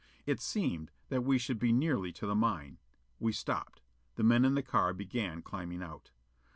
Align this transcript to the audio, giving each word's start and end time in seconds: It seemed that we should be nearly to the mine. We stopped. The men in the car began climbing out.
It 0.25 0.41
seemed 0.41 0.89
that 1.09 1.23
we 1.23 1.37
should 1.37 1.59
be 1.59 1.71
nearly 1.71 2.11
to 2.13 2.25
the 2.25 2.33
mine. 2.33 2.79
We 3.19 3.31
stopped. 3.31 3.81
The 4.15 4.23
men 4.23 4.45
in 4.45 4.55
the 4.55 4.63
car 4.63 4.93
began 4.95 5.43
climbing 5.43 5.83
out. 5.83 6.09